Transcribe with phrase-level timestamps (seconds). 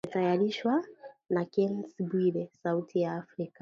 [0.03, 0.73] Imetayarishwa
[1.33, 3.59] na Kennes Bwire, Sauti ya Afrika.